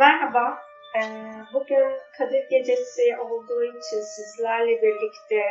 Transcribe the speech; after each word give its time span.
Merhaba, 0.00 0.62
ee, 0.96 1.02
bugün 1.54 1.92
Kadir 2.18 2.48
Gecesi 2.50 3.18
olduğu 3.18 3.64
için 3.64 4.00
sizlerle 4.00 4.82
birlikte 4.82 5.42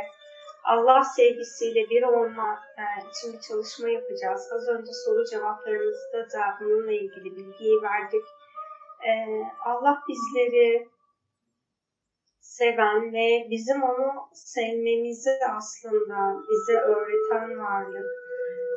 Allah 0.63 1.03
sevgisiyle 1.03 1.89
bir 1.89 2.03
olma 2.03 2.59
e, 2.77 2.83
için 3.09 3.33
bir 3.33 3.41
çalışma 3.41 3.89
yapacağız. 3.89 4.49
Az 4.53 4.67
önce 4.67 4.91
soru 5.05 5.25
cevaplarımızda 5.31 6.19
da 6.33 6.57
bununla 6.61 6.91
ilgili 6.91 7.35
bilgiyi 7.35 7.81
verdik. 7.81 8.25
Ee, 9.07 9.43
Allah 9.65 10.03
bizleri 10.09 10.87
seven 12.41 13.13
ve 13.13 13.47
bizim 13.49 13.83
onu 13.83 14.29
sevmemizi 14.33 15.39
aslında 15.57 16.43
bize 16.49 16.77
öğreten 16.79 17.59
varlık, 17.59 18.07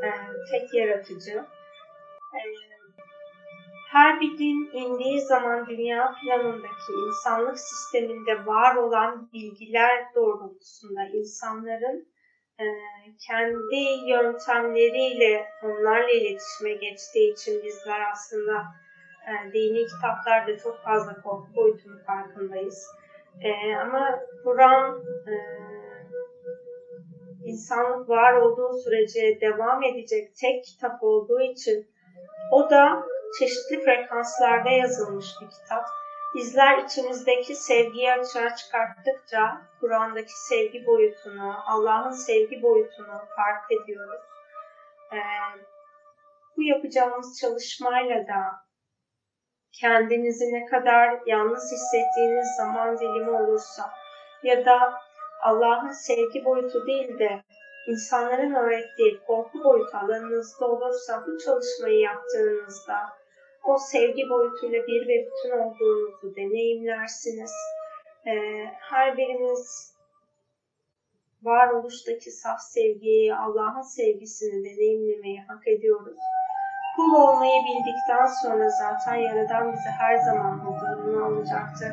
e, 0.05 0.09
tek 0.51 0.75
yaratıcı. 0.75 1.45
Ee, 2.35 2.72
her 3.93 4.21
bir 4.21 4.39
din 4.39 4.71
indiği 4.73 5.21
zaman 5.21 5.67
dünya 5.67 6.15
planındaki 6.23 6.93
insanlık 7.09 7.59
sisteminde 7.59 8.47
var 8.47 8.77
olan 8.77 9.29
bilgiler 9.33 10.05
doğrultusunda 10.15 11.05
insanların 11.05 12.09
e, 12.61 12.65
kendi 13.29 14.11
yöntemleriyle 14.11 15.47
onlarla 15.63 16.11
iletişime 16.11 16.73
geçtiği 16.73 17.33
için 17.33 17.63
bizler 17.65 18.11
aslında 18.13 18.63
e, 19.29 19.53
dini 19.53 19.87
kitaplarda 19.87 20.59
çok 20.59 20.83
fazla 20.83 21.23
korku 21.23 21.55
boyutunun 21.55 21.99
farkındayız. 22.07 22.87
E, 23.41 23.77
ama 23.77 24.21
Kur'an 24.45 25.03
insanlık 27.45 28.09
var 28.09 28.33
olduğu 28.33 28.73
sürece 28.73 29.41
devam 29.41 29.83
edecek 29.83 30.37
tek 30.41 30.65
kitap 30.65 31.03
olduğu 31.03 31.41
için 31.41 31.87
o 32.53 32.71
da 32.71 33.07
çeşitli 33.39 33.85
frekanslarda 33.85 34.71
yazılmış 34.71 35.27
bir 35.41 35.51
kitap. 35.51 35.85
Bizler 36.35 36.79
içimizdeki 36.79 37.55
sevgiyi 37.55 38.13
açığa 38.13 38.57
çıkarttıkça 38.57 39.63
Kur'an'daki 39.81 40.47
sevgi 40.49 40.87
boyutunu, 40.87 41.55
Allah'ın 41.67 42.11
sevgi 42.11 42.63
boyutunu 42.63 43.23
fark 43.37 43.73
ediyoruz. 43.73 44.21
Ee, 45.13 45.19
bu 46.57 46.63
yapacağımız 46.63 47.41
çalışmayla 47.41 48.27
da 48.29 48.63
kendinizi 49.81 50.45
ne 50.53 50.67
kadar 50.67 51.21
yalnız 51.27 51.73
hissettiğiniz 51.73 52.57
zaman 52.57 52.99
dilimi 52.99 53.31
olursa 53.31 53.91
ya 54.43 54.65
da 54.65 54.93
Allah'ın 55.43 55.93
sevgi 55.93 56.45
boyutu 56.45 56.87
değil 56.87 57.19
de 57.19 57.43
insanların 57.87 58.55
öğrettiği 58.55 59.21
korku 59.27 59.65
boyutu 59.65 59.97
alanınızda 59.97 60.67
olursa 60.67 61.25
bu 61.27 61.39
çalışmayı 61.39 61.99
yaptığınızda 61.99 63.22
o 63.65 63.79
sevgi 63.79 64.29
boyutuyla 64.29 64.87
bir 64.87 65.09
ve 65.09 65.27
bütün 65.27 65.59
olduğunuzu 65.59 66.37
deneyimlersiniz. 66.37 67.53
Ee, 68.27 68.65
her 68.81 69.17
birimiz 69.17 69.93
varoluştaki 71.43 72.31
saf 72.31 72.61
sevgiyi, 72.61 73.35
Allah'ın 73.35 73.83
sevgisini 73.83 74.65
deneyimlemeyi 74.65 75.41
hak 75.41 75.69
ediyoruz. 75.69 76.19
Kul 76.97 77.15
olmayı 77.15 77.63
bildikten 77.63 78.27
sonra 78.43 78.71
zaten 78.71 79.15
Yaradan 79.15 79.73
bizi 79.73 79.89
her 79.89 80.17
zaman 80.17 80.59
huzuruna 80.59 81.25
alacaktır. 81.25 81.93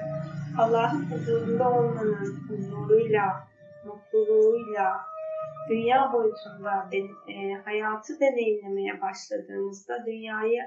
Allah'ın 0.59 1.11
huzurunda 1.11 1.69
olmanın 1.69 2.37
huzuruyla, 2.49 3.47
mutluluğuyla, 3.85 5.01
dünya 5.69 6.13
boyutunda 6.13 6.89
de, 6.91 6.97
e, 7.33 7.53
hayatı 7.65 8.19
deneyimlemeye 8.19 9.01
başladığımızda 9.01 10.05
dünyayı 10.05 10.61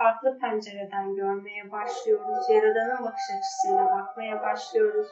farklı 0.00 0.38
pencereden 0.38 1.14
görmeye 1.14 1.70
başlıyoruz. 1.70 2.50
Yaradanın 2.50 3.04
bakış 3.04 3.24
açısıyla 3.38 3.84
bakmaya 3.90 4.42
başlıyoruz. 4.42 5.08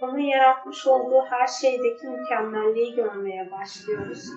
Onun 0.00 0.18
yaratmış 0.18 0.86
olduğu 0.86 1.24
her 1.30 1.46
şeydeki 1.46 2.06
mükemmelliği 2.08 2.94
görmeye 2.94 3.50
başlıyoruz. 3.50 4.28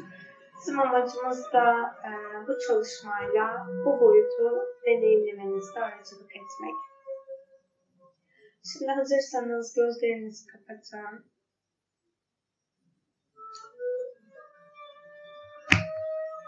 Bizim 0.57 0.79
amacımız 0.79 1.53
da 1.53 1.95
e, 2.03 2.11
bu 2.47 2.59
çalışmayla 2.67 3.67
bu 3.85 3.99
boyutu 3.99 4.65
deneyimlemenizde 4.85 5.79
aracılık 5.79 6.31
etmek. 6.31 6.75
Şimdi 8.73 8.91
hazırsanız 8.91 9.75
gözlerinizi 9.75 10.47
kapatın. 10.47 11.25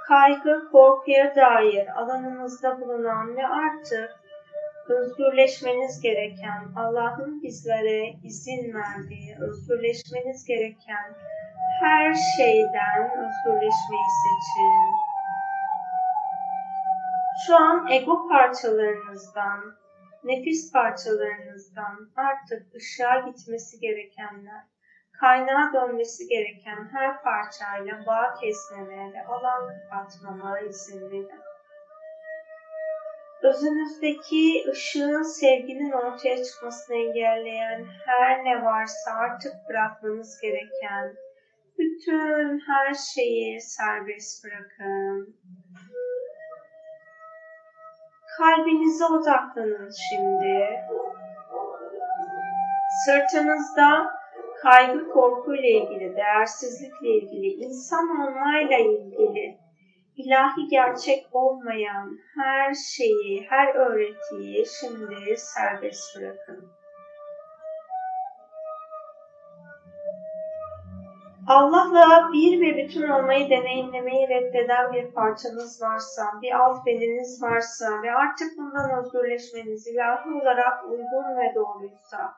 Kaygı, 0.09 0.69
korkuya 0.71 1.35
dair 1.35 1.87
alanınızda 1.87 2.81
bulunan 2.81 3.37
ve 3.37 3.47
artık 3.47 4.19
özgürleşmeniz 4.89 6.01
gereken, 6.01 6.67
Allah'ın 6.75 7.43
bizlere 7.43 8.13
izin 8.23 8.73
verdiği, 8.73 9.35
özgürleşmeniz 9.39 10.45
gereken 10.45 11.15
her 11.81 12.13
şeyden 12.37 13.03
özgürleşmeyi 13.03 14.09
seçin. 14.23 14.93
Şu 17.47 17.55
an 17.55 17.87
ego 17.91 18.27
parçalarınızdan, 18.27 19.59
nefis 20.23 20.71
parçalarınızdan 20.71 22.09
artık 22.15 22.75
ışığa 22.75 23.19
gitmesi 23.19 23.79
gerekenler, 23.79 24.63
kaynağa 25.19 25.73
dönmesi 25.73 26.27
gereken 26.27 26.89
her 26.91 27.21
parçayla 27.23 28.05
bağ 28.07 28.33
kesmemeye 28.41 29.13
ve 29.13 29.25
alan 29.25 29.73
kapatmama 29.89 30.59
izin 30.59 31.11
verin. 31.11 31.31
Özünüzdeki 33.43 34.65
ışığın, 34.69 35.21
sevginin 35.21 35.91
ortaya 35.91 36.43
çıkmasını 36.43 36.95
engelleyen 36.97 37.85
her 38.05 38.45
ne 38.45 38.65
varsa 38.65 39.11
artık 39.11 39.53
bırakmanız 39.69 40.41
gereken 40.41 41.15
bütün 41.77 42.59
her 42.67 42.93
şeyi 42.93 43.61
serbest 43.61 44.45
bırakın. 44.45 45.35
Kalbinize 48.37 49.05
odaklanın 49.05 49.89
şimdi. 50.09 50.85
Sırtınızda 53.05 54.18
kaygı 54.61 55.09
korkuyla 55.09 55.69
ilgili, 55.69 56.15
değersizlikle 56.15 57.09
ilgili, 57.09 57.47
insan 57.47 58.09
olmayla 58.09 58.77
ilgili, 58.77 59.57
ilahi 60.17 60.67
gerçek 60.69 61.27
olmayan 61.31 62.17
her 62.35 62.73
şeyi, 62.73 63.45
her 63.49 63.75
öğretiyi 63.75 64.65
şimdi 64.79 65.37
serbest 65.37 66.17
bırakın. 66.17 66.69
Allah'la 71.47 72.33
bir 72.33 72.61
ve 72.61 72.77
bütün 72.77 73.09
olmayı 73.09 73.49
deneyimlemeyi 73.49 74.29
reddeden 74.29 74.93
bir 74.93 75.11
parçanız 75.11 75.81
varsa, 75.81 76.23
bir 76.41 76.51
alt 76.51 76.85
beniniz 76.85 77.43
varsa 77.43 78.03
ve 78.03 78.11
artık 78.13 78.57
bundan 78.57 78.99
özgürleşmeniz 78.99 79.87
ilahi 79.87 80.29
olarak 80.41 80.85
uygun 80.85 81.37
ve 81.37 81.55
doğruysa, 81.55 82.33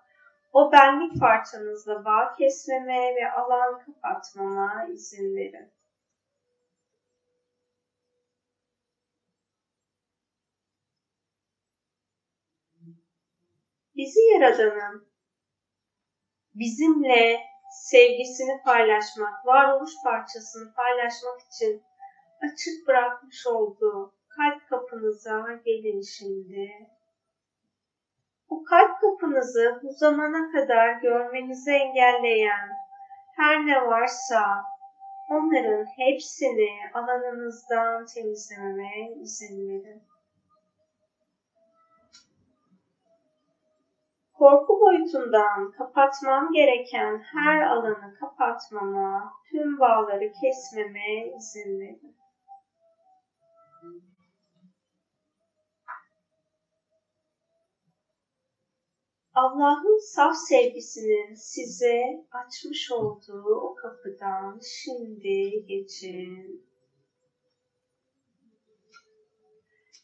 o 0.54 0.72
benlik 0.72 1.20
parçanızla 1.20 2.06
bağ 2.06 2.34
kesmeme 2.38 3.16
ve 3.16 3.32
alan 3.32 3.80
kapatmama 3.86 4.88
izin 4.94 5.36
verin. 5.36 5.72
Bizi 13.96 14.20
Yaradan'ın 14.20 15.08
bizimle 16.56 17.40
sevgisini 17.72 18.62
paylaşmak, 18.64 19.46
varoluş 19.46 19.92
parçasını 20.04 20.74
paylaşmak 20.74 21.42
için 21.42 21.84
açık 22.42 22.88
bırakmış 22.88 23.48
olduğu 23.48 24.14
kalp 24.30 24.70
kapınıza 24.70 25.62
gelin 25.66 26.02
şimdi 26.02 26.72
bu 28.52 28.64
kalp 28.64 29.02
kapınızı 29.02 29.80
bu 29.84 29.92
zamana 29.92 30.52
kadar 30.52 30.94
görmenizi 31.02 31.72
engelleyen 31.72 32.70
her 33.36 33.66
ne 33.66 33.82
varsa 33.88 34.64
onların 35.30 35.86
hepsini 35.98 36.70
alanınızdan 36.94 38.06
temizlememe 38.06 39.12
izin 39.22 39.70
verin. 39.70 40.04
Korku 44.34 44.80
boyutundan 44.82 45.72
kapatmam 45.72 46.52
gereken 46.54 47.24
her 47.34 47.62
alanı 47.62 48.16
kapatmama, 48.20 49.34
tüm 49.52 49.80
bağları 49.80 50.32
kesmeme 50.42 51.28
izin 51.38 51.80
verin. 51.80 52.16
Allah'ın 59.34 60.14
saf 60.14 60.36
sevgisinin 60.36 61.34
size 61.34 62.02
açmış 62.32 62.92
olduğu 62.92 63.56
o 63.56 63.76
kapıdan 63.76 64.60
şimdi 64.64 65.66
geçin. 65.68 66.66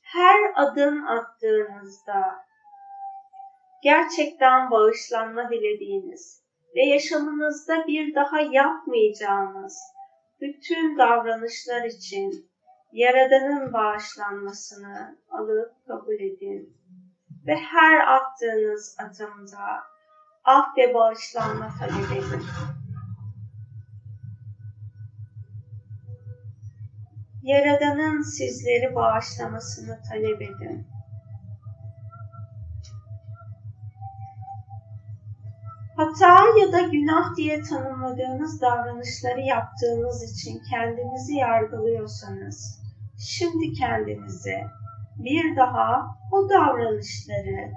Her 0.01 0.39
adım 0.55 1.07
attığınızda 1.07 2.45
gerçekten 3.83 4.71
bağışlanma 4.71 5.49
dilediğiniz 5.49 6.43
ve 6.75 6.81
yaşamınızda 6.81 7.87
bir 7.87 8.15
daha 8.15 8.41
yapmayacağınız 8.41 9.79
bütün 10.41 10.97
davranışlar 10.97 11.85
için 11.85 12.49
Yaradan'ın 12.91 13.73
bağışlanmasını 13.73 15.17
alıp 15.29 15.87
kabul 15.87 16.15
edin. 16.15 16.76
Ve 17.47 17.55
her 17.55 18.15
attığınız 18.15 18.97
adımda 18.99 19.83
af 20.43 20.65
ve 20.77 20.93
bağışlanma 20.93 21.69
talep 21.79 22.11
edin. 22.11 22.43
Yaradan'ın 27.43 28.21
sizleri 28.21 28.95
bağışlamasını 28.95 29.99
talep 30.09 30.41
edin. 30.41 30.87
Hata 35.97 36.45
ya 36.59 36.71
da 36.71 36.81
günah 36.81 37.35
diye 37.37 37.61
tanımladığınız 37.61 38.61
davranışları 38.61 39.41
yaptığınız 39.41 40.23
için 40.23 40.61
kendinizi 40.71 41.35
yargılıyorsanız, 41.35 42.81
şimdi 43.17 43.73
kendinize 43.73 44.63
bir 45.19 45.55
daha 45.55 46.17
o 46.31 46.49
davranışları 46.49 47.71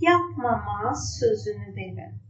yapmama 0.00 0.94
sözünü 0.94 1.76
verin. 1.76 2.20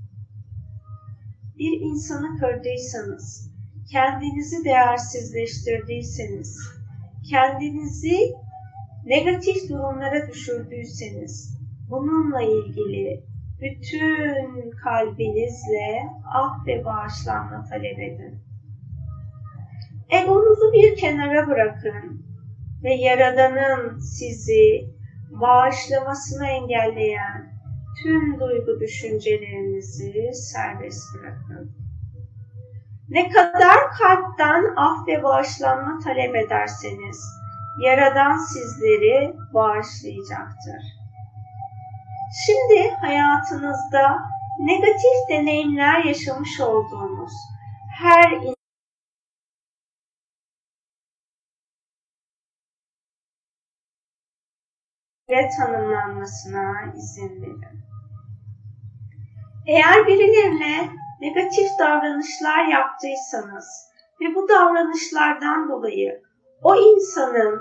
Bir 1.59 1.81
insanı 1.81 2.39
kırdıysanız, 2.39 3.51
kendinizi 3.93 4.65
değersizleştirdiyseniz, 4.65 6.59
kendinizi 7.31 8.35
negatif 9.05 9.69
durumlara 9.69 10.29
düşürdüyseniz, 10.29 11.59
bununla 11.91 12.43
ilgili 12.43 13.25
bütün 13.61 14.71
kalbinizle 14.71 16.09
af 16.35 16.67
ve 16.67 16.85
bağışlanma 16.85 17.65
talep 17.65 17.99
edin. 17.99 18.39
Egonuzu 20.11 20.73
bir 20.73 20.97
kenara 20.97 21.47
bırakın 21.47 22.30
ve 22.85 22.95
Yaradan'ın 22.95 23.99
sizi 23.99 24.91
bağışlamasını 25.31 26.47
engelleyen 26.47 27.53
tüm 28.03 28.41
duygu 28.41 28.81
düşüncelerinizi 28.81 30.31
serbest 30.35 31.03
bırakın. 31.15 31.77
Ne 33.09 33.29
kadar 33.29 33.79
kalpten 33.99 34.65
af 34.77 35.09
ve 35.09 35.23
bağışlanma 35.23 35.99
talep 36.05 36.37
ederseniz, 36.37 37.25
Yaradan 37.81 38.37
sizleri 38.37 39.35
bağışlayacaktır. 39.55 40.83
Şimdi 42.47 42.91
hayatınızda 42.91 44.19
negatif 44.59 45.29
deneyimler 45.31 46.05
yaşamış 46.05 46.61
olduğunuz 46.61 47.33
her 47.99 48.33
ve 55.31 55.49
tanımlanmasına 55.59 56.93
izin 56.97 57.43
verin. 57.43 57.81
Eğer 59.67 60.07
birilerine 60.07 60.91
negatif 61.21 61.79
davranışlar 61.79 62.65
yaptıysanız 62.65 63.91
ve 64.21 64.35
bu 64.35 64.49
davranışlardan 64.49 65.69
dolayı 65.69 66.23
o 66.63 66.77
insanın 66.77 67.61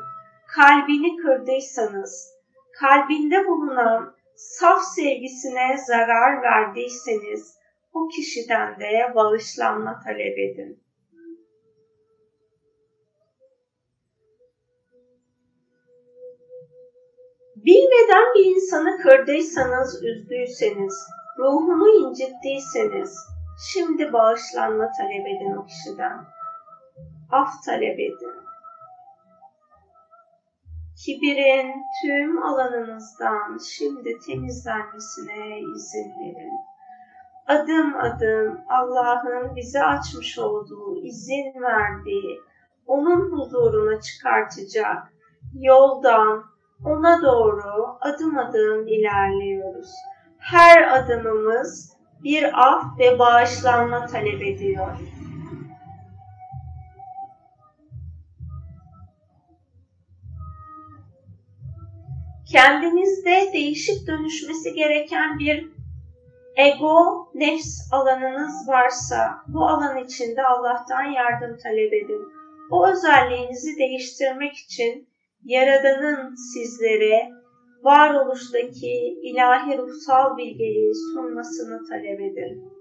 kalbini 0.56 1.18
kırdıysanız, 1.18 2.34
kalbinde 2.80 3.48
bulunan 3.48 4.16
saf 4.36 4.82
sevgisine 4.84 5.78
zarar 5.88 6.42
verdiyseniz 6.42 7.60
o 7.94 8.08
kişiden 8.08 8.80
de 8.80 9.16
bağışlanma 9.16 10.00
talep 10.06 10.38
edin. 10.40 10.84
Bilmeden 17.66 18.34
bir 18.36 18.56
insanı 18.56 19.02
kırdıysanız, 19.02 20.04
üzdüyseniz, 20.04 21.08
ruhunu 21.38 21.90
incittiyseniz, 21.90 23.18
şimdi 23.74 24.14
bağışlanma 24.14 24.92
talep 24.98 25.28
edin 25.28 25.56
o 25.56 25.66
kişiden. 25.66 26.26
Af 27.32 27.64
talep 27.66 28.00
edin 28.00 28.50
kibirin 31.06 31.86
tüm 32.02 32.44
alanınızdan 32.44 33.58
şimdi 33.58 34.20
temizlenmesine 34.28 35.60
izin 35.76 36.12
verin. 36.20 36.54
Adım 37.48 37.96
adım 37.96 38.62
Allah'ın 38.70 39.56
bize 39.56 39.84
açmış 39.84 40.40
olduğu, 40.40 41.02
izin 41.04 41.62
verdiği, 41.62 42.42
onun 42.88 43.32
huzuruna 43.32 44.02
çıkartacak 44.02 45.14
yoldan 45.54 46.44
ona 46.86 47.22
doğru 47.22 47.98
adım 48.02 48.38
adım 48.38 48.88
ilerliyoruz. 48.88 49.92
Her 50.38 50.98
adımımız 50.98 51.98
bir 52.24 52.70
af 52.70 52.84
ve 53.00 53.20
bağışlanma 53.20 54.06
talep 54.06 54.42
ediyor. 54.42 54.98
kendinizde 62.52 63.54
değişip 63.54 64.08
dönüşmesi 64.08 64.74
gereken 64.74 65.40
bir 65.40 65.68
ego, 66.56 67.30
nefs 67.34 67.94
alanınız 67.94 68.68
varsa 68.68 69.42
bu 69.48 69.66
alan 69.66 69.98
içinde 69.98 70.44
Allah'tan 70.44 71.04
yardım 71.04 71.58
talep 71.58 71.94
edin. 71.94 72.28
O 72.72 72.88
özelliğinizi 72.88 73.78
değiştirmek 73.78 74.58
için 74.58 75.09
Yaradan'ın 75.44 76.36
sizlere 76.54 77.30
varoluştaki 77.84 79.20
ilahi 79.24 79.78
ruhsal 79.78 80.38
bilgeliği 80.38 80.92
sunmasını 81.14 81.90
talep 81.90 82.20
edin. 82.20 82.80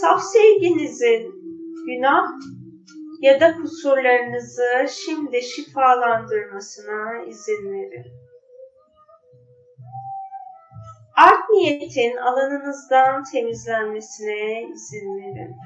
Saf 0.00 0.22
sevginizin 0.22 1.32
günah 1.86 2.26
ya 3.20 3.40
da 3.40 3.56
kusurlarınızı 3.56 4.86
şimdi 4.90 5.42
şifalandırmasına 5.42 7.24
izin 7.28 7.72
verin. 7.72 8.12
Art 11.16 11.50
niyetin 11.50 12.16
alanınızdan 12.16 13.22
temizlenmesine 13.32 14.62
izin 14.62 15.16
verin. 15.16 15.56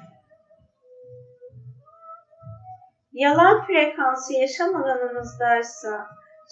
Yalan 3.16 3.66
frekansı 3.66 4.32
yaşam 4.32 4.76
alanınızdaysa 4.76 6.06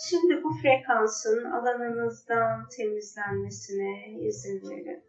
şimdi 0.08 0.42
bu 0.42 0.50
frekansın 0.62 1.44
alanınızdan 1.44 2.68
temizlenmesine 2.76 4.18
izin 4.28 4.70
verin. 4.70 5.04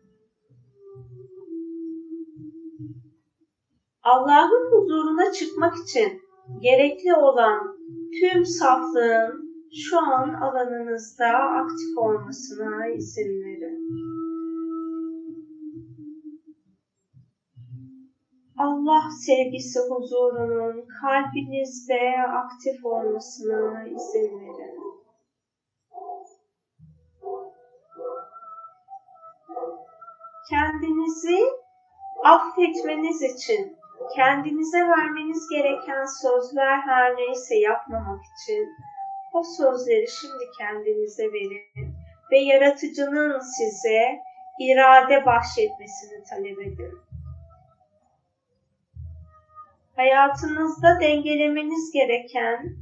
Allah'ın 4.04 4.72
huzuruna 4.72 5.32
çıkmak 5.32 5.74
için 5.76 6.22
gerekli 6.62 7.16
olan 7.16 7.78
tüm 8.20 8.46
saflığın 8.46 9.46
şu 9.88 10.00
an 10.00 10.34
alanınızda 10.34 11.28
aktif 11.34 11.98
olmasına 11.98 12.88
izin 12.88 13.44
verin. 13.44 14.05
Allah 18.86 19.10
sevgisi 19.26 19.80
huzurunun 19.80 20.88
kalbinizde 21.02 22.16
aktif 22.44 22.86
olmasına 22.86 23.88
izin 23.88 24.40
verin. 24.40 24.80
Kendinizi 30.50 31.40
affetmeniz 32.24 33.22
için 33.22 33.78
kendinize 34.16 34.80
vermeniz 34.80 35.50
gereken 35.50 36.06
sözler 36.22 36.80
her 36.80 37.16
neyse 37.16 37.56
yapmamak 37.56 38.22
için 38.22 38.68
o 39.34 39.44
sözleri 39.58 40.08
şimdi 40.08 40.44
kendinize 40.60 41.24
verin 41.24 41.96
ve 42.32 42.38
yaratıcının 42.38 43.40
size 43.40 44.20
irade 44.60 45.26
bahşetmesini 45.26 46.24
talep 46.30 46.60
edin 46.60 47.15
hayatınızda 49.96 51.00
dengelemeniz 51.02 51.92
gereken, 51.92 52.76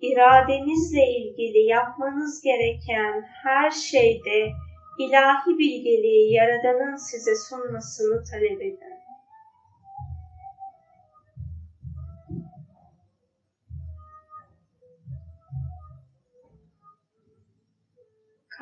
iradenizle 0.00 1.06
ilgili 1.06 1.58
yapmanız 1.58 2.42
gereken 2.42 3.22
her 3.42 3.70
şeyde 3.70 4.50
ilahi 4.98 5.58
bilgeliği 5.58 6.32
Yaradan'ın 6.32 6.96
size 6.96 7.34
sunmasını 7.36 8.24
talep 8.24 8.62
edin. 8.62 9.02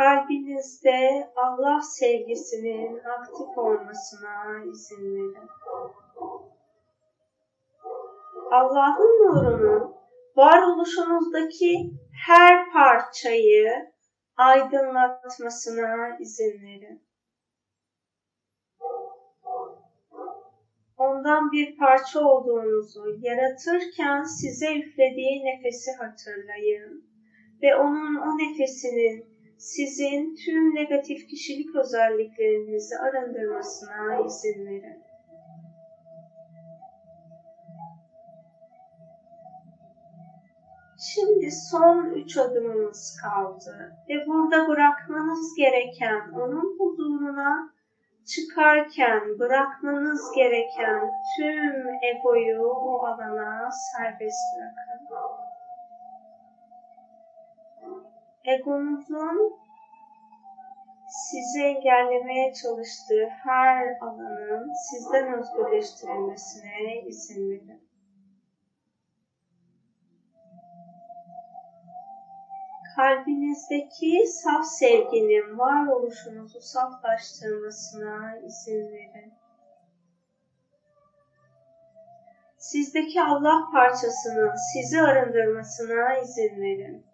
kalbinizde 0.01 1.31
Allah 1.37 1.81
sevgisinin 1.83 3.01
aktif 3.05 3.59
olmasına 3.59 4.65
izin 4.73 5.15
verin. 5.15 5.49
Allah'ın 8.51 9.27
nurunun 9.27 9.95
varoluşunuzdaki 10.37 11.91
her 12.27 12.73
parçayı 12.73 13.73
aydınlatmasına 14.37 16.17
izin 16.21 16.63
verin. 16.63 17.03
Ondan 20.97 21.53
bir 21.53 21.77
parça 21.77 22.21
olduğunuzu 22.21 23.05
yaratırken 23.21 24.23
size 24.23 24.67
üflediği 24.79 25.45
nefesi 25.45 25.91
hatırlayın 25.99 27.05
ve 27.63 27.77
onun 27.77 28.17
o 28.17 28.39
nefesinin 28.39 29.31
sizin 29.59 30.35
tüm 30.45 30.75
negatif 30.75 31.29
kişilik 31.29 31.77
özelliklerinizi 31.77 32.95
arındırmasına 32.99 34.27
izin 34.27 34.67
verin. 34.67 35.10
Şimdi 41.01 41.51
son 41.51 42.05
üç 42.05 42.37
adımımız 42.37 43.17
kaldı 43.23 43.97
ve 44.09 44.27
burada 44.27 44.69
bırakmanız 44.69 45.55
gereken 45.57 46.31
onun 46.33 46.79
huzuruna 46.79 47.73
çıkarken 48.27 49.39
bırakmanız 49.39 50.33
gereken 50.37 51.11
tüm 51.37 51.89
egoyu 52.03 52.63
o 52.63 53.07
alana 53.07 53.71
serbest 53.71 54.45
bırakın. 54.57 55.17
Egonuzun 58.45 59.61
sizi 61.09 61.63
engellemeye 61.63 62.53
çalıştığı 62.53 63.27
her 63.43 63.97
alanın 64.01 64.73
sizden 64.91 65.39
özgürleştirilmesine 65.39 67.03
izin 67.07 67.51
verin. 67.51 67.90
Kalbinizdeki 73.01 74.27
saf 74.27 74.67
sevginin 74.67 75.59
varoluşunuzu 75.59 76.61
saflaştırmasına 76.61 78.37
izin 78.37 78.93
verin. 78.93 79.33
Sizdeki 82.59 83.23
Allah 83.23 83.69
parçasının 83.73 84.53
sizi 84.73 85.03
arındırmasına 85.03 86.17
izin 86.17 86.63
verin. 86.63 87.07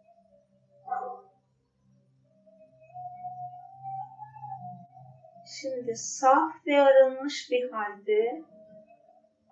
Şimdi 5.61 5.97
saf 5.97 6.53
ve 6.67 6.81
arınmış 6.81 7.49
bir 7.51 7.71
halde 7.71 8.45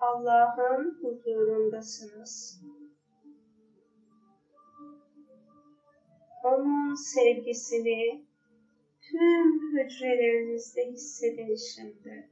Allah'ın 0.01 0.99
huzurundasınız. 1.03 2.61
Onun 6.45 6.95
sevgisini 6.95 8.25
tüm 9.01 9.73
hücrelerinizde 9.73 10.87
hissedin 10.93 11.57
şimdi. 11.57 12.29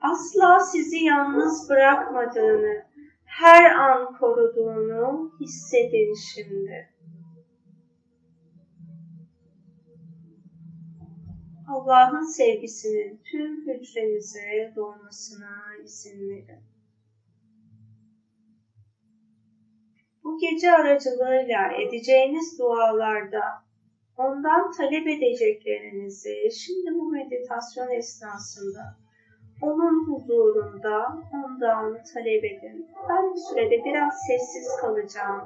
Asla 0.00 0.60
sizi 0.60 1.04
yalnız 1.04 1.70
bırakmadığını, 1.70 2.86
her 3.24 3.74
an 3.74 4.18
koruduğunu 4.18 5.32
hissedin 5.40 6.14
şimdi. 6.14 6.88
Allah'ın 11.68 12.24
sevgisinin 12.24 13.20
tüm 13.24 13.66
hücrenize 13.66 14.72
dolmasına 14.76 15.76
izin 15.84 16.28
verin. 16.28 16.71
Bu 20.24 20.38
gece 20.38 20.72
aracılığıyla 20.72 21.72
edeceğiniz 21.72 22.58
dualarda 22.58 23.42
ondan 24.16 24.72
talep 24.72 25.06
edeceklerinizi 25.06 26.48
şimdi 26.52 26.94
bu 26.94 27.10
meditasyon 27.10 27.90
esnasında 27.90 28.96
onun 29.62 30.06
huzurunda 30.06 31.22
ondan 31.34 31.98
talep 32.14 32.44
edin. 32.44 32.86
Ben 33.08 33.30
bu 33.32 33.36
sürede 33.38 33.84
biraz 33.84 34.14
sessiz 34.26 34.76
kalacağım. 34.80 35.42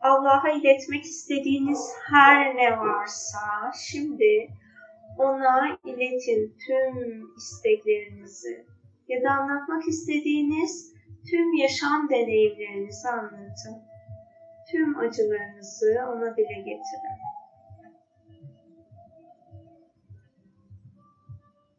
Allah'a 0.00 0.50
iletmek 0.50 1.04
istediğiniz 1.04 1.92
her 2.10 2.56
ne 2.56 2.78
varsa 2.78 3.72
şimdi 3.90 4.48
ona 5.18 5.78
iletin 5.84 6.56
tüm 6.66 7.26
isteklerinizi 7.36 8.66
ya 9.08 9.22
da 9.22 9.30
anlatmak 9.30 9.88
istediğiniz 9.88 10.89
tüm 11.30 11.54
yaşam 11.54 12.08
deneyimlerinizi 12.10 13.08
anlatın. 13.08 13.82
Tüm 14.70 14.98
acılarınızı 14.98 15.98
ona 16.08 16.36
dile 16.36 16.54
getirin. 16.54 17.20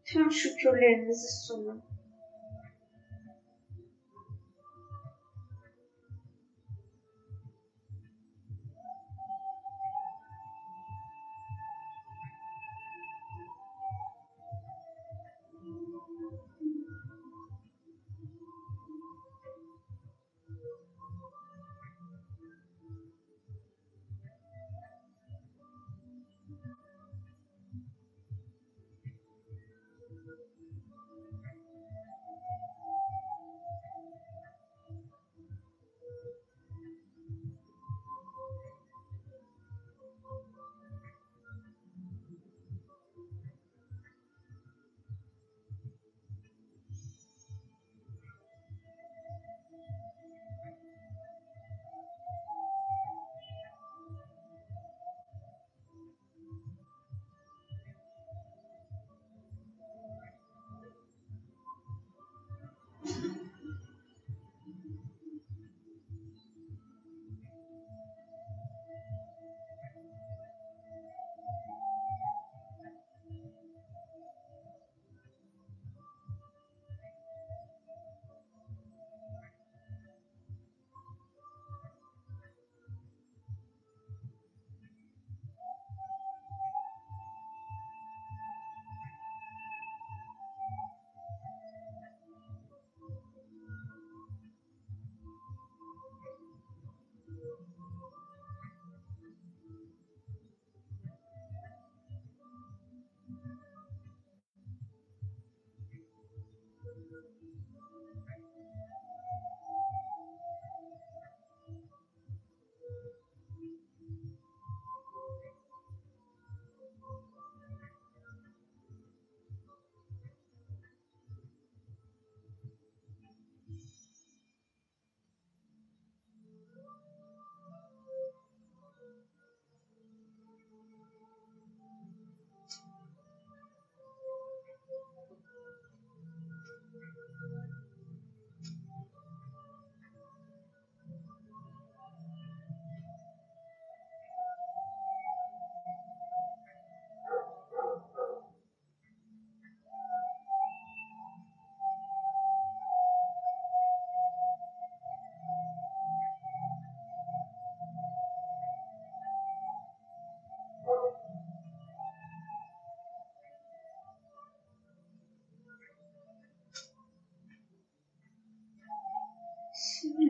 Tüm 0.06 0.32
şükürlerinizi 0.32 1.46
sunun. 1.46 1.91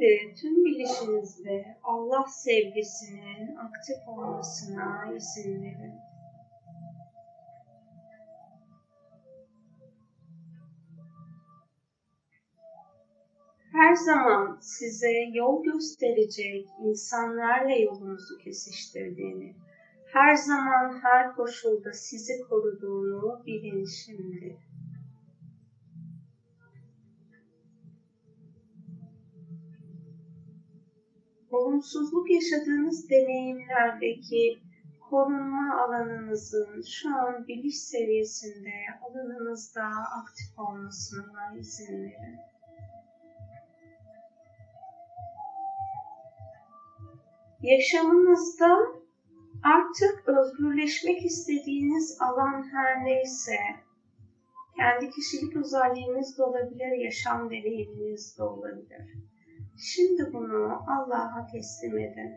Şimdi 0.01 0.35
tüm 0.41 0.65
bilişinizle 0.65 1.77
Allah 1.83 2.25
sevgisinin 2.27 3.55
aktif 3.55 4.07
olmasına 4.07 5.13
izin 5.15 5.63
verin. 5.63 5.93
her 13.73 13.95
zaman 13.95 14.57
size 14.61 15.11
yol 15.33 15.63
gösterecek 15.63 16.67
insanlarla 16.83 17.75
yolunuzu 17.75 18.37
kesiştirdiğini, 18.37 19.55
her 20.13 20.35
zaman 20.35 20.99
her 21.03 21.35
koşulda 21.35 21.93
sizi 21.93 22.41
koruduğunu 22.49 23.43
bilin 23.45 23.85
şimdi. 23.85 24.70
Olumsuzluk 31.71 32.31
yaşadığınız 32.31 33.09
deneyimlerdeki 33.09 34.59
korunma 35.09 35.81
alanınızın 35.81 36.81
şu 36.81 37.15
an 37.15 37.47
biliş 37.47 37.79
seviyesinde 37.79 38.71
alanınızda 39.01 39.83
aktif 40.21 40.59
olmasına 40.59 41.57
izin 41.59 42.03
verin. 42.03 42.39
Yaşamınızda 47.61 48.77
artık 49.63 50.27
özgürleşmek 50.27 51.25
istediğiniz 51.25 52.17
alan 52.21 52.69
her 52.71 53.05
neyse, 53.05 53.57
kendi 54.75 55.09
kişilik 55.09 55.55
özelliğiniz 55.55 56.37
de 56.37 56.43
olabilir, 56.43 56.91
yaşam 56.91 57.49
deneyiminiz 57.49 58.37
de 58.37 58.43
olabilir. 58.43 59.30
Şimdi 59.77 60.33
bunu 60.33 60.83
Allah'a 60.87 61.47
teslim 61.47 61.97
edin. 61.97 62.35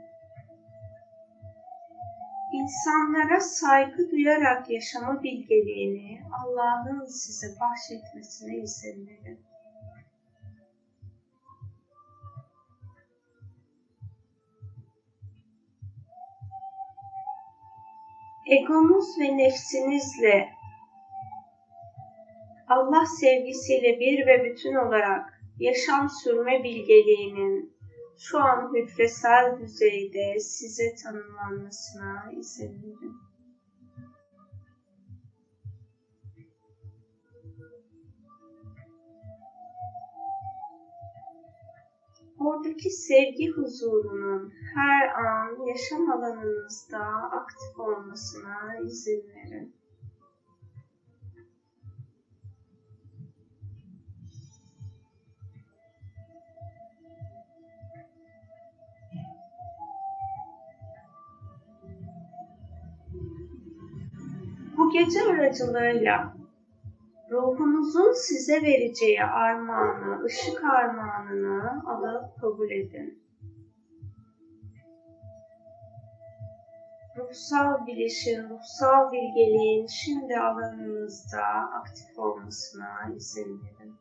İnsanlara 2.53 3.41
saygı 3.41 4.11
duyarak 4.11 4.71
yaşama 4.71 5.23
bilgeliğini 5.23 6.23
Allah'ın 6.45 7.07
size 7.07 7.47
bahşetmesine 7.61 8.57
izin 8.57 9.07
verin. 9.07 9.45
egonuz 18.47 19.19
ve 19.21 19.37
nefsinizle 19.37 20.49
Allah 22.69 23.07
sevgisiyle 23.21 24.01
bir 24.01 24.27
ve 24.27 24.45
bütün 24.45 24.75
olarak 24.75 25.34
yaşam 25.59 26.09
sürme 26.09 26.65
bilgeliğinin 26.65 27.75
şu 28.19 28.39
an 28.39 28.75
hücresel 28.75 29.59
düzeyde 29.61 30.41
size 30.41 30.95
tanımlanmasına 30.95 32.33
izin 32.33 32.83
verin. 32.83 33.17
oradaki 42.47 42.91
sevgi 42.91 43.51
huzurunun 43.51 44.53
her 44.75 45.09
an 45.09 45.67
yaşam 45.67 46.11
alanınızda 46.11 46.99
aktif 47.33 47.81
olmasına 47.81 48.79
izin 48.87 49.25
verin. 49.29 49.75
Gece 64.95 65.23
aracılığıyla 65.23 66.35
ruhunuzun 67.31 68.13
size 68.13 68.63
vereceği 68.63 69.25
armağanı, 69.25 70.25
ışık 70.25 70.65
armağanını 70.65 71.83
alıp 71.87 72.41
kabul 72.41 72.71
edin. 72.71 73.25
Ruhsal 77.17 77.87
bilişin, 77.87 78.49
ruhsal 78.51 79.13
bilgeliğin 79.13 79.87
şimdi 79.87 80.39
alanınızda 80.39 81.45
aktif 81.81 82.19
olmasına 82.19 83.15
izin 83.17 83.63
verin. 83.63 83.95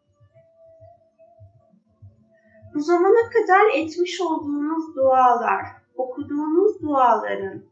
Bu 2.74 2.80
zamana 2.80 3.30
kadar 3.30 3.82
etmiş 3.82 4.22
olduğunuz 4.22 4.96
dualar, 4.96 5.66
okuduğunuz 5.96 6.82
duaların 6.82 7.64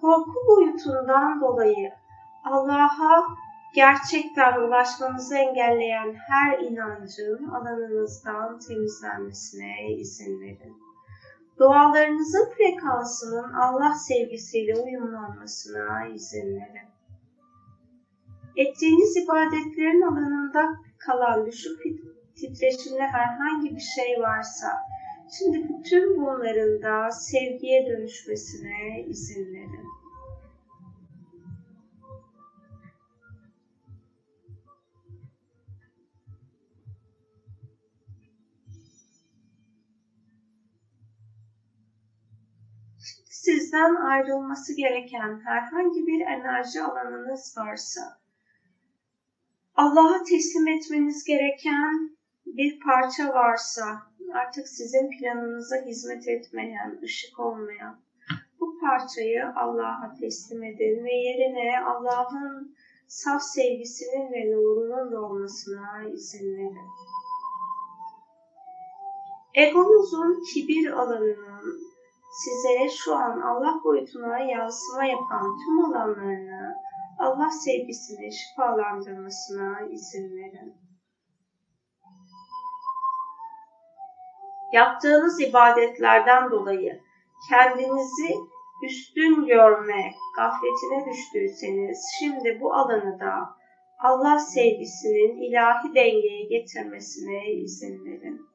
korku 0.00 0.46
boyutundan 0.48 1.40
dolayı 1.40 1.99
Allah'a 2.44 3.26
gerçekten 3.74 4.60
ulaşmanızı 4.60 5.36
engelleyen 5.36 6.14
her 6.28 6.58
inancın 6.58 7.48
alanınızdan 7.48 8.58
temizlenmesine 8.58 9.92
izin 9.92 10.40
verin. 10.40 10.76
Dualarınızın 11.58 12.48
frekansının 12.56 13.52
Allah 13.52 13.94
sevgisiyle 13.94 14.80
uyumlanmasına 14.80 16.06
izin 16.06 16.46
verin. 16.46 16.88
Ettiğiniz 18.56 19.16
ibadetlerin 19.16 20.02
alanında 20.02 20.76
kalan 20.98 21.46
düşük 21.46 21.80
titreşimli 22.36 23.02
herhangi 23.02 23.76
bir 23.76 23.80
şey 23.80 24.20
varsa, 24.20 24.68
şimdi 25.38 25.68
bütün 25.68 26.20
bunların 26.20 26.82
da 26.82 27.10
sevgiye 27.10 27.86
dönüşmesine 27.86 29.04
izin 29.08 29.54
verin. 29.54 29.99
Sizden 43.70 43.94
ayrılması 43.94 44.76
gereken 44.76 45.40
herhangi 45.44 46.06
bir 46.06 46.20
enerji 46.20 46.82
alanınız 46.82 47.54
varsa, 47.58 48.00
Allah'a 49.74 50.22
teslim 50.22 50.68
etmeniz 50.68 51.24
gereken 51.24 52.16
bir 52.46 52.80
parça 52.80 53.28
varsa, 53.28 53.84
artık 54.34 54.68
sizin 54.68 55.10
planınıza 55.10 55.76
hizmet 55.76 56.28
etmeyen, 56.28 56.98
ışık 57.02 57.40
olmayan, 57.40 58.00
bu 58.60 58.80
parçayı 58.80 59.46
Allah'a 59.56 60.14
teslim 60.20 60.62
edin 60.62 61.04
ve 61.04 61.14
yerine 61.14 61.80
Allah'ın 61.84 62.76
saf 63.08 63.42
sevgisinin 63.42 64.32
ve 64.32 64.52
nurunun 64.52 65.12
dolmasına 65.12 66.08
izin 66.14 66.56
verin. 66.58 66.88
Egonuzun 69.54 70.44
kibir 70.54 70.90
alanının 70.90 71.89
size 72.30 72.88
şu 72.88 73.14
an 73.14 73.40
Allah 73.40 73.80
boyutuna 73.84 74.38
yansıma 74.38 75.04
yapan 75.04 75.56
tüm 75.64 75.84
alanlarını 75.84 76.74
Allah 77.18 77.50
sevgisini 77.50 78.32
şifalandırmasına 78.32 79.80
izin 79.90 80.36
verin. 80.36 80.74
Yaptığınız 84.72 85.40
ibadetlerden 85.40 86.50
dolayı 86.50 87.00
kendinizi 87.48 88.34
üstün 88.82 89.46
görme 89.46 90.12
gafletine 90.36 91.12
düştüyseniz 91.12 92.04
şimdi 92.18 92.58
bu 92.60 92.74
alanı 92.74 93.20
da 93.20 93.60
Allah 94.04 94.38
sevgisinin 94.38 95.36
ilahi 95.36 95.94
dengeye 95.94 96.44
getirmesine 96.44 97.52
izin 97.52 98.04
verin. 98.04 98.49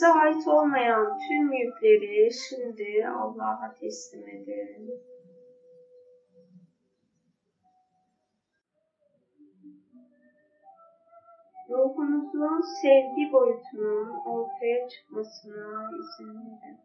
Size 0.00 0.12
ait 0.12 0.48
olmayan 0.48 1.18
tüm 1.28 1.52
yükleri 1.52 2.30
şimdi 2.32 3.08
Allah'a 3.08 3.74
teslim 3.74 4.28
edin. 4.28 5.00
Ruhunuzun 11.70 12.60
sevgi 12.82 13.32
boyutunun 13.32 14.08
ortaya 14.26 14.88
çıkmasına 14.88 15.90
izin 15.98 16.34
verin. 16.34 16.78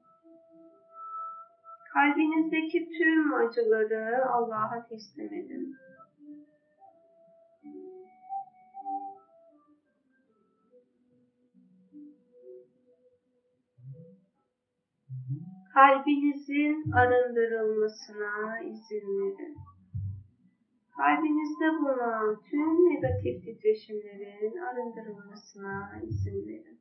Kalbinizdeki 1.93 2.89
tüm 2.97 3.33
acıları 3.33 4.29
Allah'a 4.29 4.87
teslim 4.89 5.33
edin. 5.33 5.75
Kalbinizin 15.75 16.91
arındırılmasına 16.91 18.59
izin 18.59 19.07
verin. 19.19 19.57
Kalbinizde 20.97 21.67
bulunan 21.79 22.41
tüm 22.49 22.89
negatif 22.89 23.45
titreşimlerin 23.45 24.57
arındırılmasına 24.57 26.01
izin 26.03 26.47
verin. 26.47 26.79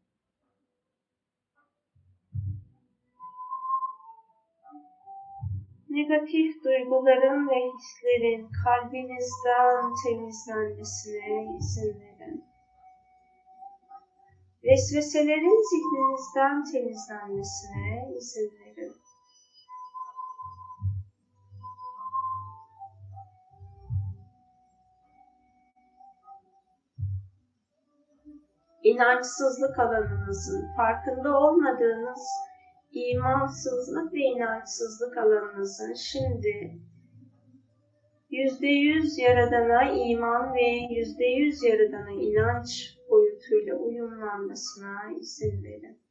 Negatif 5.88 6.64
duyguların 6.64 7.48
ve 7.48 7.70
hislerin 7.74 8.48
kalbinizden 8.64 9.84
temizlenmesine 10.04 11.56
izin 11.58 12.00
verin. 12.00 12.13
Vesveselerin 14.64 15.62
zihninizden 15.70 16.64
temizlenmesine 16.64 18.16
izin 18.18 18.50
verin. 18.60 18.92
inançsızlık 28.84 29.78
alanınızın, 29.78 30.68
farkında 30.76 31.38
olmadığınız 31.38 32.22
imansızlık 32.92 34.12
ve 34.12 34.20
inançsızlık 34.20 35.16
alanınızın 35.16 35.94
şimdi 35.94 36.78
yüzde 38.30 38.66
yüz 38.66 39.18
yaradana 39.18 39.90
iman 39.90 40.54
ve 40.54 40.94
yüzde 40.94 41.24
yüz 41.24 41.62
yaradana 41.62 42.10
inanç 42.10 42.98
boyutuyla 43.44 43.76
uyumlanmasına 43.76 45.12
izin 45.20 45.64
verin. 45.64 46.03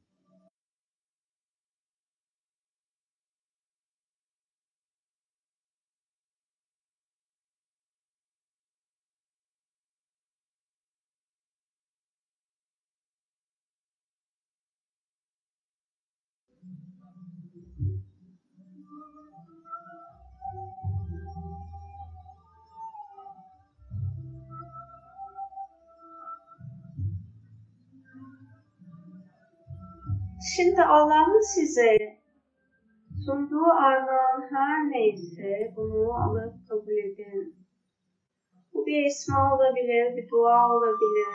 Şimdi 30.43 30.83
Allah'ın 30.83 31.41
size 31.41 31.97
sunduğu 33.25 33.65
armağan 33.65 34.47
her 34.49 34.89
neyse 34.89 35.73
bunu 35.75 36.13
alıp 36.13 36.53
kabul 36.69 36.97
edin. 36.97 37.55
Bu 38.73 38.85
bir 38.85 39.05
esma 39.05 39.55
olabilir, 39.55 40.17
bir 40.17 40.29
dua 40.29 40.69
olabilir, 40.69 41.27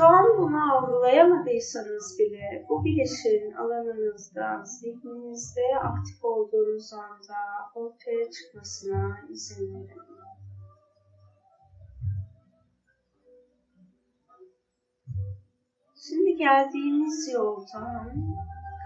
Şu 0.00 0.06
an 0.06 0.38
bunu 0.38 0.72
algılayamadıysanız 0.72 2.18
bile 2.18 2.66
bu 2.68 2.84
bilişin 2.84 3.52
alanınızda, 3.52 4.62
zihninizde 4.64 5.78
aktif 5.82 6.24
olduğunuz 6.24 6.92
anda 6.92 7.40
ortaya 7.74 8.30
çıkmasına 8.30 9.18
izin 9.28 9.74
verin. 9.74 10.00
Şimdi 16.08 16.36
geldiğimiz 16.36 17.32
yoldan 17.34 18.12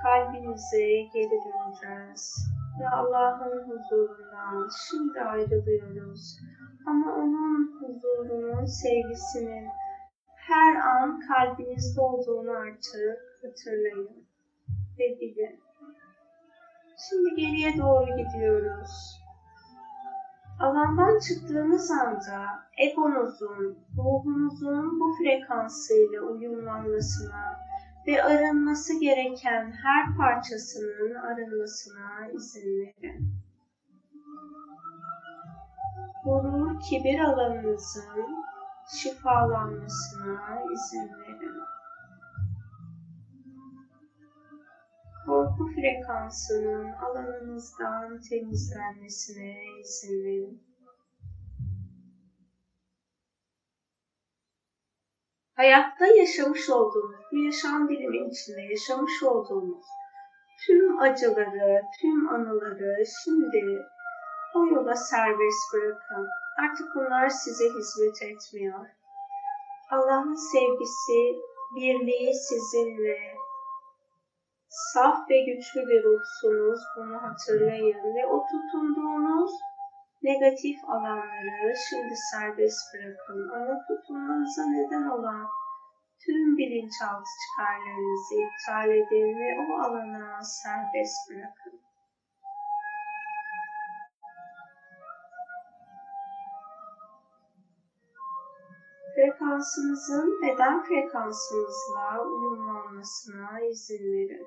kalbinize 0.03 1.03
geri 1.15 1.39
döneceğiz 1.45 2.37
ve 2.81 2.89
Allah'ın 2.89 3.71
huzurundan 3.71 4.69
şimdi 4.89 5.21
ayrılıyoruz. 5.21 6.39
Ama 6.87 7.15
onun 7.17 7.81
huzurunun, 7.81 8.65
sevgisinin 8.65 9.69
her 10.49 10.77
an 10.77 11.21
kalbinizde 11.29 12.01
olduğunu 12.01 12.51
artık 12.51 13.19
hatırlayın 13.43 14.27
ve 14.99 15.21
bilin. 15.21 15.61
Şimdi 17.09 17.41
geriye 17.41 17.79
doğru 17.79 18.17
gidiyoruz. 18.17 19.21
Alandan 20.61 21.19
çıktığınız 21.19 21.91
anda 21.91 22.47
egonuzun, 22.79 23.79
ruhunuzun 23.97 25.01
bu 25.01 25.17
frekansıyla 25.19 26.23
uyumlanmasına 26.23 27.61
ve 28.07 28.23
arınması 28.23 29.01
gereken 29.01 29.73
her 29.73 30.17
parçasının 30.17 31.15
arınmasına 31.15 32.29
izin 32.33 32.81
verin. 32.81 33.35
Gurur, 36.25 36.81
kibir 36.81 37.21
alanınızın 37.21 38.45
şifalanmasına 38.89 40.63
izin 40.73 41.11
verin. 41.21 41.63
Korku 45.27 45.67
frekansının 45.75 46.93
alanınızdan 46.93 48.21
temizlenmesine 48.21 49.57
izin 49.81 50.25
verin. 50.25 50.63
Hayatta 55.57 56.07
yaşamış 56.07 56.71
olduğunuz, 56.71 57.21
bu 57.33 57.39
yaşam 57.39 57.89
dilimin 57.89 58.31
içinde 58.31 58.61
yaşamış 58.61 59.23
olduğunuz 59.23 59.85
tüm 60.67 61.01
acıları, 61.01 61.83
tüm 62.01 62.29
anıları 62.29 63.05
şimdi 63.25 63.83
o 64.55 64.67
yola 64.67 64.95
serbest 64.95 65.75
bırakın. 65.75 66.29
Artık 66.59 66.87
bunlar 66.95 67.29
size 67.29 67.65
hizmet 67.65 68.23
etmiyor. 68.23 68.87
Allah'ın 69.91 70.35
sevgisi, 70.53 71.21
birliği 71.77 72.35
sizinle. 72.35 73.19
Saf 74.69 75.31
ve 75.31 75.41
güçlü 75.41 75.81
bir 75.81 76.05
ruhsunuz, 76.05 76.81
bunu 76.97 77.23
hatırlayın 77.23 78.15
ve 78.17 78.27
o 78.27 78.47
tutunduğunuz 78.47 79.53
negatif 80.23 80.85
alanları 80.89 81.75
şimdi 81.91 82.15
serbest 82.33 82.95
bırakın. 82.95 83.49
Ona 83.49 83.87
tutunmanıza 83.87 84.63
neden 84.67 85.09
olan 85.09 85.47
tüm 86.27 86.59
bilinçaltı 86.59 87.31
çıkarlarınızı 87.43 88.35
iptal 88.35 88.91
edin 88.91 89.39
ve 89.41 89.57
o 89.61 89.79
alana 89.83 90.43
serbest 90.43 91.31
bırakın. 91.31 91.84
Frekansınızın 99.15 100.43
beden 100.43 100.83
frekansınızla 100.83 102.23
uyumlanmasına 102.23 103.61
izin 103.61 104.13
verin. 104.13 104.47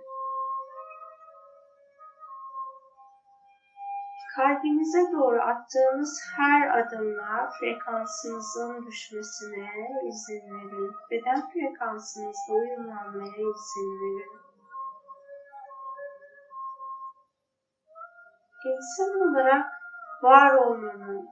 Kalbinize 4.36 5.12
doğru 5.12 5.42
attığınız 5.42 6.22
her 6.36 6.80
adımla 6.80 7.50
frekansınızın 7.60 8.86
düşmesine 8.86 9.70
izin 10.08 10.54
verin. 10.54 10.92
Beden 11.12 11.50
frekansınızla 11.50 12.54
uyumlanmaya 12.54 13.32
izin 13.32 13.90
verin. 14.02 14.32
İnsan 18.66 19.30
olarak 19.30 19.66
var 20.24 20.54
olmanın, 20.54 21.30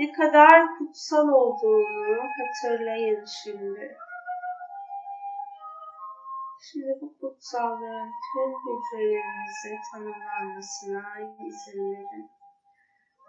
ne 0.00 0.12
kadar 0.12 0.78
kutsal 0.78 1.28
olduğunu 1.28 2.22
hatırlayın 2.38 3.24
şimdi. 3.24 3.96
Şimdi 6.72 6.98
bu 7.00 7.18
kutsallığın 7.20 8.10
tüm 8.26 8.50
hücrelerinize 8.64 9.74
tanımlanmasına 9.92 11.02
izin 11.46 11.92
verin. 11.92 12.30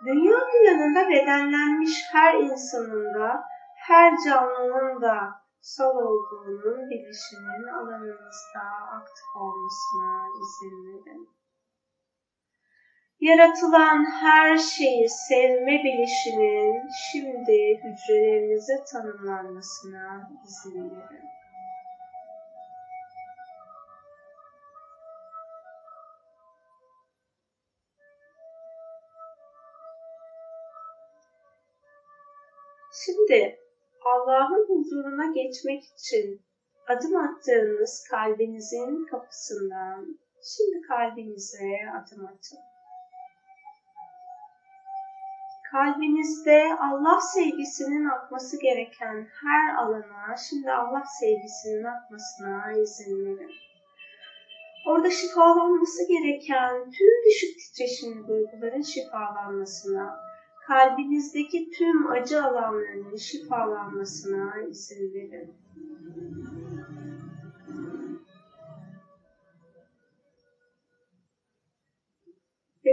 Dünya 0.06 0.38
planında 0.52 1.10
bedenlenmiş 1.10 2.04
her 2.12 2.34
insanın 2.34 3.14
da, 3.14 3.44
her 3.76 4.14
canlının 4.26 5.02
da 5.02 5.42
kutsal 5.56 5.96
olduğunun 5.96 6.90
bilişinin 6.90 7.68
alanınızda 7.68 8.64
aktif 8.92 9.36
olmasına 9.36 10.28
izin 10.42 10.88
verin 10.88 11.41
Yaratılan 13.22 14.06
her 14.22 14.58
şeyi 14.58 15.10
sevme 15.10 15.84
bilişinin 15.84 16.90
şimdi 17.12 17.82
hücrelerinize 17.84 18.84
tanımlanmasına 18.92 20.32
izin 20.48 20.90
verin. 20.92 21.26
Şimdi 33.06 33.60
Allah'ın 34.06 34.68
huzuruna 34.68 35.34
geçmek 35.34 35.84
için 35.84 36.42
adım 36.88 37.16
attığınız 37.16 38.08
kalbinizin 38.10 39.06
kapısından 39.06 40.20
şimdi 40.42 40.82
kalbinize 40.88 41.80
adım 41.96 42.26
atın. 42.26 42.71
Kalbinizde 45.72 46.78
Allah 46.80 47.20
sevgisinin 47.22 48.06
akması 48.06 48.60
gereken 48.62 49.28
her 49.42 49.76
alana 49.76 50.38
şimdi 50.50 50.72
Allah 50.72 51.04
sevgisinin 51.20 51.84
akmasına 51.84 52.72
izin 52.72 53.26
verin. 53.26 53.52
Orada 54.88 55.10
şifalanması 55.10 56.08
gereken 56.08 56.92
tüm 56.92 57.26
düşük 57.26 57.60
titreşimli 57.60 58.28
duyguların 58.28 58.82
şifalanmasına, 58.82 60.20
kalbinizdeki 60.68 61.70
tüm 61.72 62.12
acı 62.12 62.44
alanlarının 62.44 63.16
şifalanmasına 63.16 64.54
izin 64.70 65.14
verin. 65.14 65.54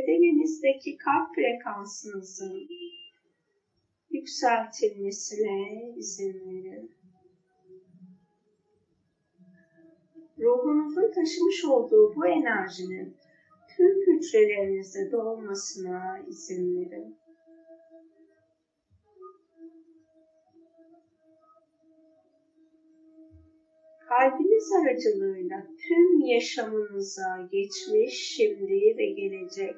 Bedeninizdeki 0.09 0.97
kalp 0.97 1.35
frekansınızın 1.35 2.68
yükseltilmesine 4.11 5.92
izin 5.97 6.35
verin. 6.35 6.90
Ruhunuzun 10.38 11.12
taşımış 11.12 11.64
olduğu 11.64 12.16
bu 12.16 12.27
enerjinin 12.27 13.16
tüm 13.77 14.07
hücrelerinizde 14.07 15.12
dolmasına 15.12 16.18
izin 16.29 16.77
verin. 16.77 17.18
kalbiniz 24.09 24.73
aracılığıyla 24.73 25.66
tüm 25.88 26.21
yaşamınıza 26.21 27.49
geçmiş, 27.53 28.37
şimdi 28.37 28.97
ve 28.99 29.07
gelecek 29.07 29.77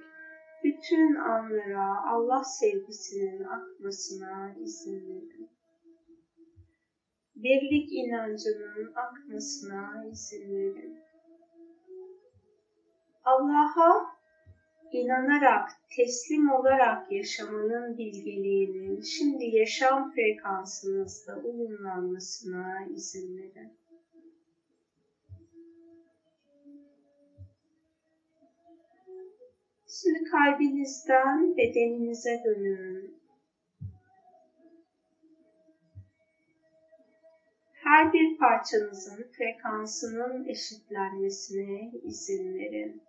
bütün 0.64 1.14
anlara 1.14 2.11
Allah 2.12 2.44
sevgisinin 2.44 3.44
akmasına 3.44 4.55
izin 4.61 5.09
verin. 5.09 5.51
Birlik 7.37 7.92
inancının 7.92 8.92
akmasına 8.94 10.05
izin 10.12 10.55
verin. 10.55 11.01
Allah'a 13.25 14.20
inanarak, 14.92 15.70
teslim 15.96 16.51
olarak 16.51 17.12
yaşamanın 17.12 17.99
bilgeliğinin 17.99 19.01
şimdi 19.01 19.44
yaşam 19.44 20.12
frekansınızda 20.12 21.37
uyumlanmasına 21.37 22.87
izin 22.94 23.38
verin. 23.38 23.80
Şimdi 29.90 30.24
kalbinizden 30.24 31.57
bedeninize 31.57 32.42
dönün. 32.44 33.20
Her 37.72 38.12
bir 38.12 38.38
parçanızın 38.38 39.31
frekansının 39.37 40.48
eşitlenmesine 40.48 41.90
izin 42.03 42.55
verin. 42.55 43.03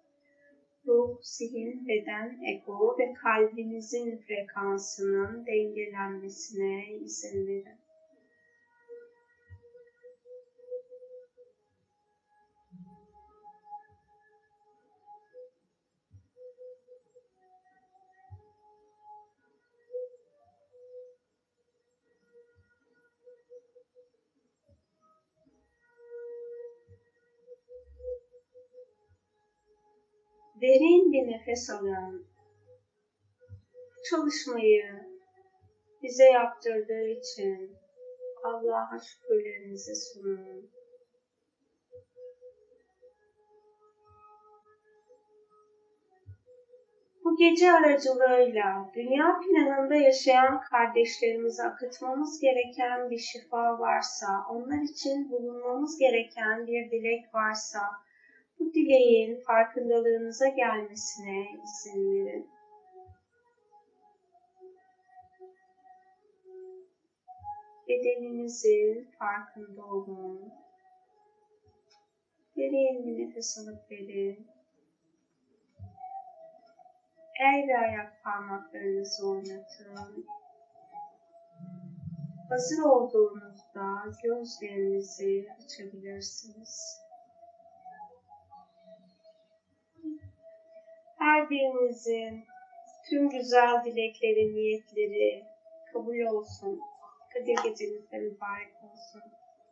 Ruh, 0.87 1.17
zihin, 1.21 1.87
beden, 1.87 2.39
ego 2.43 2.97
ve 2.99 3.13
kalbinizin 3.13 4.17
frekansının 4.17 5.45
dengelenmesine 5.45 6.97
izin 6.97 7.47
verin. 7.47 7.80
Derin 30.61 31.11
bir 31.11 31.31
nefes 31.31 31.69
alın. 31.69 32.27
Çalışmayı 34.09 34.83
bize 36.03 36.23
yaptırdığı 36.23 37.07
için 37.07 37.77
Allah'a 38.43 38.99
şükürlerinizi 38.99 39.95
sunun. 39.95 40.71
Bu 47.23 47.37
gece 47.37 47.71
aracılığıyla 47.71 48.91
dünya 48.95 49.39
planında 49.39 49.95
yaşayan 49.95 50.61
kardeşlerimize 50.61 51.63
akıtmamız 51.63 52.39
gereken 52.41 53.09
bir 53.09 53.17
şifa 53.17 53.79
varsa, 53.79 54.27
onlar 54.49 54.81
için 54.81 55.31
bulunmamız 55.31 55.97
gereken 55.99 56.67
bir 56.67 56.91
dilek 56.91 57.35
varsa, 57.35 57.81
bu 58.61 58.73
dileğin 58.73 59.41
farkındalığınıza 59.41 60.47
gelmesine 60.47 61.47
izin 61.63 62.25
verin. 62.25 62.49
Bedeninizin 67.87 69.11
farkında 69.19 69.85
olun. 69.85 70.53
Derin 72.57 73.05
bir 73.05 73.27
nefes 73.27 73.57
alıp 73.57 73.91
verin. 73.91 74.47
El 77.41 77.67
ve 77.67 77.77
ayak 77.77 78.23
parmaklarınızı 78.23 79.29
oynatın. 79.29 80.25
Hazır 82.49 82.83
olduğunuzda 82.83 84.03
gözlerinizi 84.23 85.47
açabilirsiniz. 85.65 87.01
Her 91.21 91.49
birinizin 91.49 92.45
tüm 93.09 93.29
güzel 93.29 93.83
dilekleri, 93.85 94.55
niyetleri 94.55 95.43
kabul 95.93 96.19
olsun. 96.19 96.79
Kadir 97.33 97.55
geceniz 97.63 98.11
de 98.11 98.17
mübarek 98.17 98.73
olsun. 98.83 99.21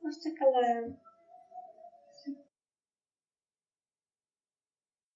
Hoşçakalın. 0.01 0.97